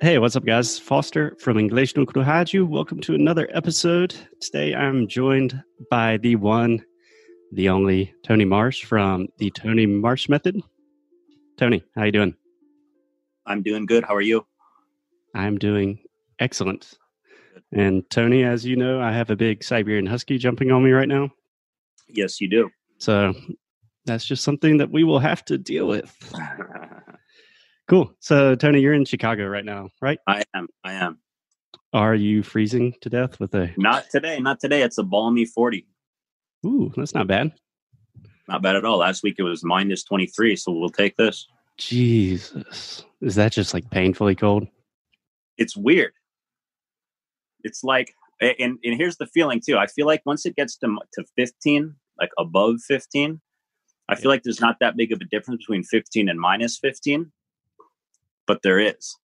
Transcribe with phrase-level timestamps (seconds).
[0.00, 0.78] Hey, what's up, guys?
[0.78, 2.64] Foster from English no Rádio.
[2.68, 4.14] Welcome to another episode.
[4.40, 6.84] Today I'm joined by the one,
[7.50, 10.62] the only Tony Marsh from the Tony Marsh Method.
[11.56, 12.36] Tony, how you doing?
[13.44, 14.04] I'm doing good.
[14.04, 14.46] How are you?
[15.34, 15.98] I'm doing
[16.38, 16.96] excellent.
[17.72, 21.08] And Tony, as you know, I have a big Siberian Husky jumping on me right
[21.08, 21.30] now.
[22.06, 22.70] Yes, you do.
[22.98, 23.34] So
[24.04, 26.16] that's just something that we will have to deal with.
[27.88, 28.14] Cool.
[28.20, 30.18] So, Tony, you're in Chicago right now, right?
[30.26, 30.68] I am.
[30.84, 31.18] I am.
[31.94, 33.72] Are you freezing to death with a?
[33.78, 34.38] Not today.
[34.40, 34.82] Not today.
[34.82, 35.86] It's a balmy 40.
[36.66, 37.52] Ooh, that's not bad.
[38.46, 38.98] Not bad at all.
[38.98, 41.46] Last week it was minus 23, so we'll take this.
[41.78, 43.04] Jesus.
[43.22, 44.66] Is that just like painfully cold?
[45.56, 46.12] It's weird.
[47.64, 49.78] It's like, and, and here's the feeling too.
[49.78, 53.40] I feel like once it gets to, to 15, like above 15,
[54.10, 57.32] I feel like there's not that big of a difference between 15 and minus 15
[58.48, 59.14] but there is.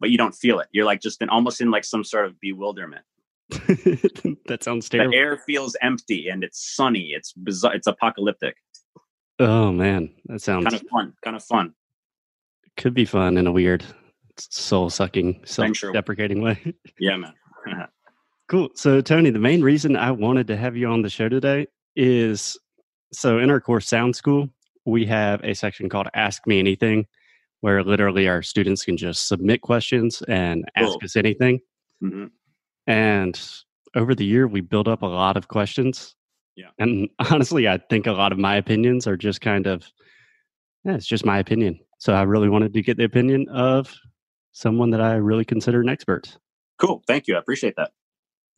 [0.00, 0.68] But you don't feel it.
[0.72, 3.04] You're like just in almost in like some sort of bewilderment.
[4.46, 5.12] That sounds terrible.
[5.12, 7.12] the air feels empty and it's sunny.
[7.14, 8.56] It's bizarre it's apocalyptic.
[9.38, 10.10] Oh man.
[10.26, 11.72] That sounds kind of fun kind of fun.
[12.76, 13.82] Could be fun in a weird
[14.36, 16.74] soul-sucking self-deprecating way.
[16.98, 17.32] Yeah man.
[18.48, 18.68] Cool.
[18.74, 21.66] So tony the main reason i wanted to have you on the show today
[21.96, 22.58] is
[23.12, 24.50] so in our course sound school
[24.84, 27.06] we have a section called ask me anything
[27.64, 30.98] where literally our students can just submit questions and ask cool.
[31.02, 31.58] us anything.
[32.02, 32.26] Mm-hmm.
[32.86, 33.40] And
[33.96, 36.14] over the year, we built up a lot of questions.
[36.56, 36.66] Yeah.
[36.78, 39.90] And honestly, I think a lot of my opinions are just kind of,
[40.84, 41.80] yeah, it's just my opinion.
[41.96, 43.94] So I really wanted to get the opinion of
[44.52, 46.36] someone that I really consider an expert.
[46.78, 47.02] Cool.
[47.06, 47.36] Thank you.
[47.36, 47.92] I appreciate that.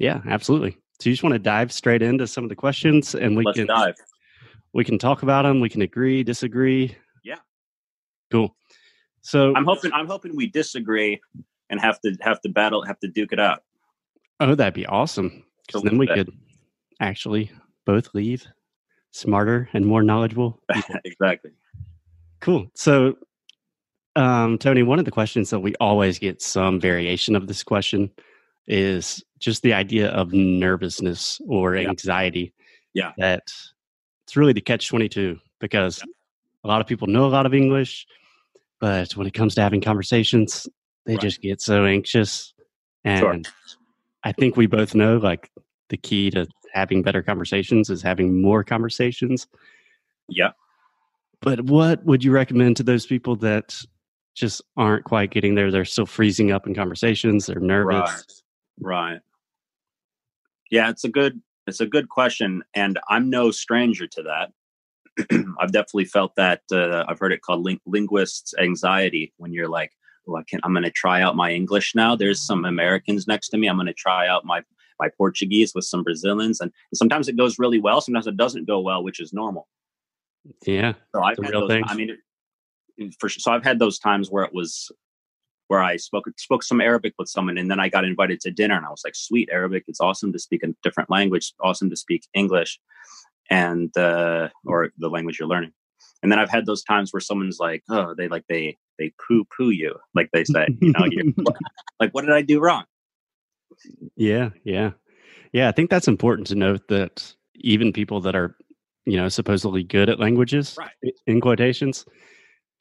[0.00, 0.78] Yeah, absolutely.
[1.00, 3.56] So you just want to dive straight into some of the questions and we Let's
[3.56, 3.94] can dive.
[4.74, 5.60] We can talk about them.
[5.60, 6.96] We can agree, disagree.
[7.22, 7.38] Yeah.
[8.32, 8.56] Cool.
[9.26, 11.20] So I'm hoping I'm hoping we disagree
[11.68, 13.64] and have to have to battle have to duke it out.
[14.38, 15.42] Oh, that'd be awesome.
[15.66, 16.30] Because then we could
[17.00, 17.50] actually
[17.84, 18.46] both leave
[19.10, 20.62] smarter and more knowledgeable.
[21.04, 21.50] exactly.
[22.38, 22.70] Cool.
[22.74, 23.16] So
[24.14, 28.12] um, Tony, one of the questions that we always get some variation of this question
[28.68, 32.52] is just the idea of nervousness or anxiety.
[32.94, 33.10] Yeah.
[33.18, 33.50] That
[34.22, 36.12] it's really the catch 22 because yeah.
[36.62, 38.06] a lot of people know a lot of English
[38.80, 40.68] but when it comes to having conversations,
[41.06, 41.22] they right.
[41.22, 42.52] just get so anxious.
[43.04, 43.54] And sure.
[44.24, 45.50] I think we both know like
[45.88, 49.46] the key to having better conversations is having more conversations.
[50.28, 50.50] Yeah.
[51.40, 53.80] But what would you recommend to those people that
[54.34, 55.70] just aren't quite getting there?
[55.70, 58.42] They're still freezing up in conversations, they're nervous.
[58.80, 59.12] Right.
[59.12, 59.20] right.
[60.70, 64.50] Yeah, it's a good it's a good question and I'm no stranger to that.
[65.58, 66.62] I've definitely felt that.
[66.70, 69.92] Uh, I've heard it called ling- linguists anxiety when you're like,
[70.28, 72.16] oh, I can, I'm going to try out my English now.
[72.16, 73.68] There's some Americans next to me.
[73.68, 74.62] I'm going to try out my
[74.98, 78.00] my Portuguese with some Brazilians, and, and, sometimes it goes really well.
[78.00, 79.68] Sometimes it doesn't go well, which is normal.
[80.66, 80.94] Yeah.
[81.14, 81.68] So I've had those.
[81.68, 81.84] Thing.
[81.86, 82.16] I mean,
[82.96, 84.90] it, for so I've had those times where it was
[85.68, 88.76] where I spoke spoke some Arabic with someone, and then I got invited to dinner,
[88.76, 89.84] and I was like, "Sweet Arabic!
[89.86, 91.52] It's awesome to speak a different language.
[91.60, 92.80] Awesome to speak English."
[93.50, 95.72] And uh, or the language you're learning.
[96.22, 99.44] And then I've had those times where someone's like, oh, they like they they poo
[99.56, 101.44] poo you, like they say, you know,
[102.00, 102.84] like what did I do wrong?
[104.16, 104.92] Yeah, yeah,
[105.52, 105.68] yeah.
[105.68, 108.56] I think that's important to note that even people that are,
[109.04, 110.90] you know, supposedly good at languages, right.
[111.26, 112.06] in quotations,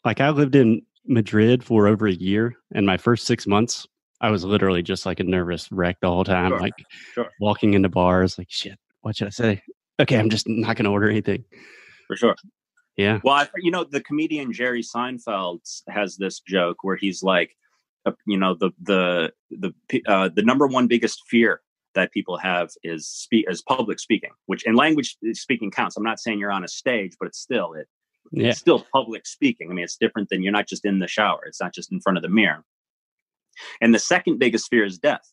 [0.06, 3.86] like I lived in Madrid for over a year, and my first six months,
[4.22, 6.60] I was literally just like a nervous wreck the whole time, sure.
[6.60, 6.74] like
[7.14, 7.30] sure.
[7.42, 9.62] walking into bars, like shit, what should I say?
[10.00, 11.44] Okay, I'm just not going to order anything.
[12.08, 12.36] For sure.
[12.98, 13.20] Yeah.
[13.24, 17.56] Well, I, you know, the comedian Jerry Seinfeld has this joke where he's like,
[18.06, 19.74] uh, you know, the the the
[20.08, 21.62] uh, the number one biggest fear
[21.96, 25.98] that people have is speak is public speaking, which in language speaking counts.
[25.98, 27.88] I'm not saying you're on a stage, but it's still it.
[28.32, 28.50] Yeah.
[28.50, 29.70] It's still public speaking.
[29.70, 31.42] I mean, it's different than you're not just in the shower.
[31.46, 32.64] It's not just in front of the mirror.
[33.82, 35.32] And the second biggest fear is death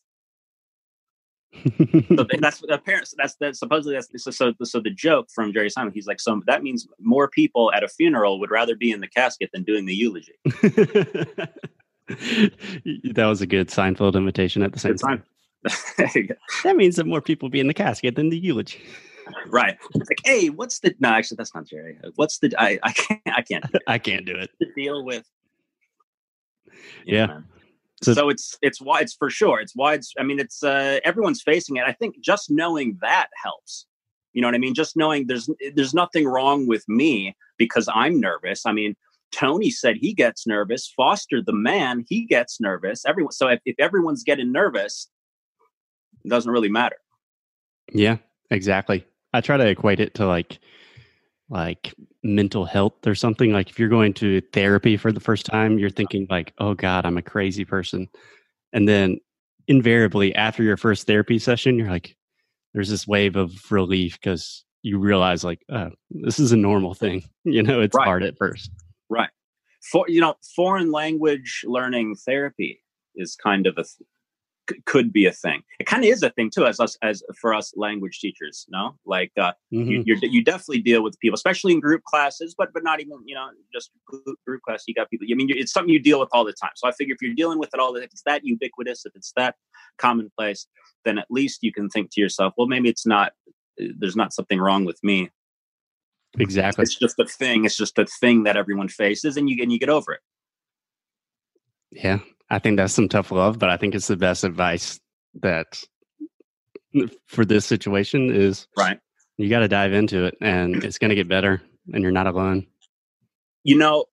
[2.15, 3.13] so that's the parents.
[3.17, 3.55] That's that.
[3.55, 4.53] Supposedly, that's so, so.
[4.63, 5.93] So the joke from Jerry Simon.
[5.93, 9.07] He's like, so that means more people at a funeral would rather be in the
[9.07, 10.33] casket than doing the eulogy.
[12.05, 15.23] that was a good Seinfeld imitation at the same time.
[16.63, 18.81] that means that more people be in the casket than the eulogy.
[19.47, 19.77] Right.
[19.95, 20.95] It's like, hey, what's the?
[20.99, 21.97] No, actually, that's not Jerry.
[22.15, 22.53] What's the?
[22.57, 23.21] I I can't.
[23.27, 23.65] I can't.
[23.87, 24.49] I can't do it.
[24.61, 25.23] To deal with.
[27.05, 27.27] Yeah.
[27.27, 27.39] yeah
[28.03, 31.41] so, so it's it's why it's for sure it's wide i mean it's uh everyone's
[31.41, 33.85] facing it i think just knowing that helps
[34.33, 38.19] you know what i mean just knowing there's there's nothing wrong with me because i'm
[38.19, 38.95] nervous i mean
[39.33, 40.93] Tony said he gets nervous.
[40.95, 43.03] Foster, the man, he gets nervous.
[43.05, 43.31] Everyone.
[43.31, 45.09] So if, if everyone's getting nervous,
[46.23, 46.97] it doesn't really matter.
[47.91, 48.17] Yeah,
[48.51, 49.05] exactly.
[49.33, 50.59] I try to equate it to like
[51.49, 51.93] like
[52.23, 53.51] mental health or something.
[53.51, 57.05] Like if you're going to therapy for the first time, you're thinking like, "Oh God,
[57.05, 58.07] I'm a crazy person,"
[58.71, 59.17] and then
[59.67, 62.15] invariably after your first therapy session, you're like,
[62.73, 67.23] "There's this wave of relief because you realize like, oh, this is a normal thing."
[67.45, 68.05] You know, it's right.
[68.05, 68.71] hard at first.
[69.09, 69.29] Right.
[69.91, 72.81] For you know, foreign language learning therapy
[73.15, 73.83] is kind of a
[74.85, 75.61] could be a thing.
[75.79, 78.65] It kind of is a thing too, as us as for us language teachers.
[78.69, 80.03] No, like uh, mm-hmm.
[80.05, 83.35] you you definitely deal with people, especially in group classes, but but not even you
[83.35, 83.91] know just
[84.45, 84.83] group class.
[84.87, 85.27] You got people.
[85.29, 86.71] I mean, it's something you deal with all the time.
[86.75, 89.33] So I figure if you're dealing with it all, if it's that ubiquitous, if it's
[89.35, 89.55] that
[89.97, 90.67] commonplace,
[91.05, 93.33] then at least you can think to yourself, well, maybe it's not.
[93.77, 95.31] There's not something wrong with me.
[96.39, 96.83] Exactly.
[96.83, 97.65] It's just a thing.
[97.65, 100.21] It's just a thing that everyone faces, and you and you get over it.
[101.91, 102.19] Yeah,
[102.49, 104.99] I think that's some tough love, but I think it's the best advice
[105.41, 105.81] that
[107.25, 108.99] for this situation is right.
[109.37, 111.61] You got to dive into it and it's going to get better
[111.91, 112.67] and you're not alone.
[113.63, 114.05] You know,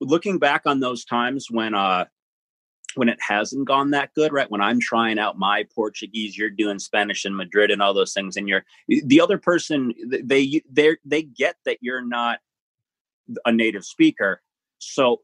[0.00, 2.06] looking back on those times when uh
[2.96, 4.50] when it hasn't gone that good, right?
[4.50, 8.36] When I'm trying out my Portuguese, you're doing Spanish in Madrid and all those things,
[8.36, 9.92] and you're the other person.
[10.06, 12.40] They they they get that you're not
[13.44, 14.40] a native speaker,
[14.78, 15.22] so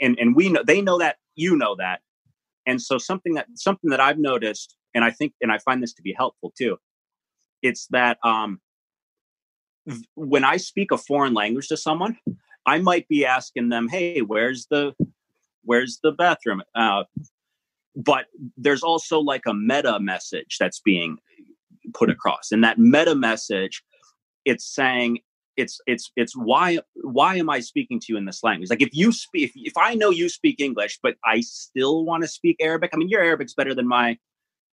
[0.00, 2.00] and and we know they know that you know that.
[2.66, 5.94] And so something that something that i've noticed and i think and i find this
[5.94, 6.76] to be helpful too
[7.62, 8.60] it's that um
[10.14, 12.18] when i speak a foreign language to someone
[12.66, 14.94] i might be asking them hey where's the
[15.68, 16.62] where's the bathroom?
[16.74, 17.04] Uh,
[17.94, 18.24] but
[18.56, 21.18] there's also like a meta message that's being
[21.92, 22.50] put across.
[22.50, 23.82] And that meta message
[24.44, 25.18] it's saying
[25.58, 28.70] it's it's it's why why am i speaking to you in this language?
[28.70, 32.22] Like if you speak if, if i know you speak english but i still want
[32.22, 34.16] to speak arabic i mean your arabic's better than my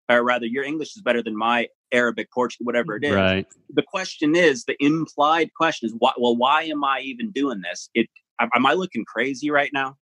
[0.09, 3.15] or rather your english is better than my arabic portuguese whatever it is.
[3.15, 3.47] Right.
[3.71, 7.89] The question is the implied question is why well why am i even doing this?
[7.95, 8.09] It
[8.41, 9.97] am i looking crazy right now?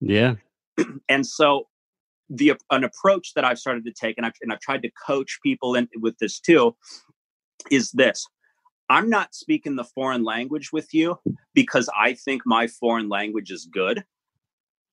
[0.00, 0.34] Yeah.
[1.08, 1.68] And so
[2.30, 5.38] the an approach that i've started to take and i've, and I've tried to coach
[5.42, 6.74] people in with this too
[7.70, 8.26] is this
[8.92, 11.18] I'm not speaking the foreign language with you
[11.54, 14.04] because I think my foreign language is good.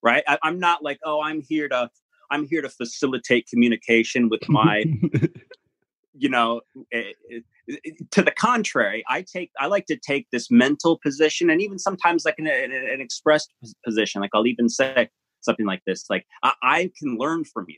[0.02, 0.24] Right?
[0.26, 1.90] I, am not like, oh, I'm here to
[2.32, 4.86] I'm here to facilitate communication with my
[6.14, 6.62] you know
[6.94, 7.80] eh, eh,
[8.12, 12.26] to the contrary i take i like to take this mental position and even sometimes
[12.26, 13.54] like an, an expressed
[13.86, 15.08] position like i'll even say
[15.42, 17.78] something like this like I, I can learn from you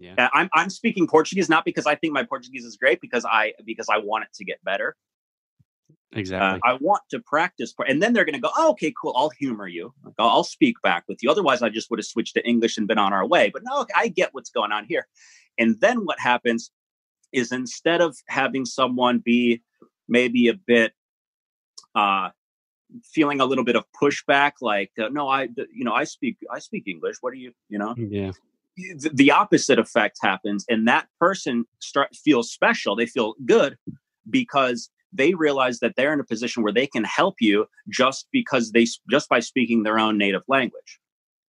[0.00, 0.14] yeah.
[0.16, 3.52] Uh, I'm I'm speaking Portuguese not because I think my Portuguese is great because I
[3.66, 4.96] because I want it to get better.
[6.12, 6.60] Exactly.
[6.64, 9.12] Uh, I want to practice, and then they're going to go, oh, "Okay, cool.
[9.14, 9.92] I'll humor you.
[10.02, 12.78] Like, I'll, I'll, speak back with you." Otherwise, I just would have switched to English
[12.78, 13.50] and been on our way.
[13.52, 15.06] But no, I get what's going on here.
[15.58, 16.72] And then what happens
[17.32, 19.62] is instead of having someone be
[20.08, 20.94] maybe a bit
[21.94, 22.30] uh,
[23.04, 25.42] feeling a little bit of pushback, like, uh, "No, I,
[25.72, 27.16] you know, I speak, I speak English.
[27.20, 28.32] What are you, you know?" Yeah
[29.12, 32.96] the opposite effect happens and that person start feels special.
[32.96, 33.76] They feel good
[34.28, 38.72] because they realize that they're in a position where they can help you just because
[38.72, 41.00] they just by speaking their own native language.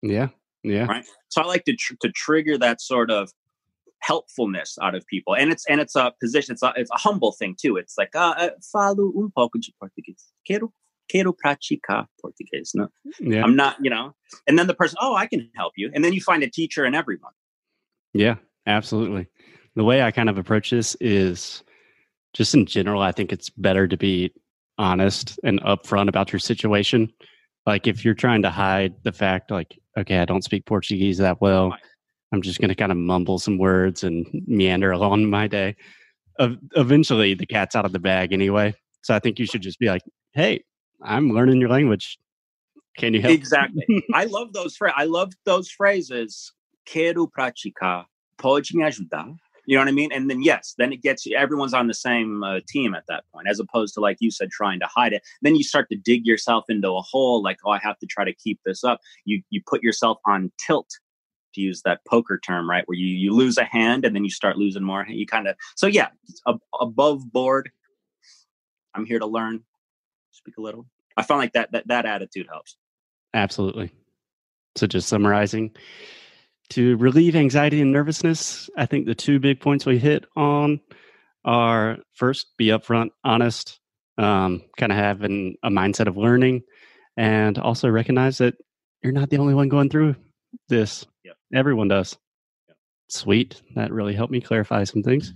[0.02, 0.30] Yeah
[0.64, 0.86] yeah.
[0.86, 1.06] Right?
[1.30, 3.32] So i like to tr- to trigger that sort of
[4.00, 7.32] helpfulness out of people and it's and it's a position it's a, it's a humble
[7.34, 7.78] thing too.
[7.78, 10.32] It's like uh, falo um pouco de português.
[10.46, 10.74] Quero
[11.12, 12.72] quero praticar português.
[12.74, 12.88] No,
[13.20, 13.44] yeah.
[13.44, 14.14] I'm not, you know.
[14.48, 15.92] And then the person, oh, I can help you.
[15.94, 17.34] And then you find a teacher and everyone.
[18.14, 19.28] Yeah, absolutely.
[19.76, 21.64] The way I kind of approach this is
[22.34, 24.34] just in general, I think it's better to be
[24.78, 27.12] honest and upfront about your situation.
[27.66, 31.42] Like if you're trying to hide the fact, like, okay, I don't speak Portuguese that
[31.42, 31.76] well,
[32.32, 35.76] I'm just going to kind of mumble some words and meander along my day.
[36.40, 38.74] eventually, the cat's out of the bag anyway.
[39.04, 40.02] So I think you should just be like,
[40.34, 40.64] hey,
[41.04, 42.18] I'm learning your language.
[42.98, 43.34] Can you help?
[43.34, 43.86] Exactly.
[44.14, 44.96] I love those phrases.
[44.98, 46.54] I love those phrases.
[46.86, 48.06] Quero praticar.
[48.38, 49.36] Pode me ajudar?
[49.66, 50.12] You know what I mean?
[50.12, 53.48] And then yes, then it gets everyone's on the same uh, team at that point,
[53.48, 55.22] as opposed to like you said, trying to hide it.
[55.42, 57.42] Then you start to dig yourself into a hole.
[57.44, 59.00] Like, oh, I have to try to keep this up.
[59.24, 60.90] You you put yourself on tilt,
[61.54, 62.84] to use that poker term, right?
[62.88, 65.06] Where you you lose a hand and then you start losing more.
[65.08, 66.08] You kind of so yeah,
[66.80, 67.72] above board.
[68.94, 69.64] I'm here to learn.
[70.32, 70.86] Speak a little.
[71.18, 72.78] I find like that that that attitude helps.
[73.34, 73.92] Absolutely.
[74.76, 75.72] So just summarizing,
[76.70, 80.80] to relieve anxiety and nervousness, I think the two big points we hit on
[81.44, 83.80] are first, be upfront, honest,
[84.18, 86.64] um, kind of having a mindset of learning,
[87.18, 88.56] and also recognize that
[89.04, 90.16] you're not the only one going through
[90.70, 91.06] this.
[91.26, 91.36] Yep.
[91.54, 92.18] Everyone does.
[92.70, 92.78] Yep.
[93.10, 93.62] Sweet.
[93.76, 95.34] That really helped me clarify some things.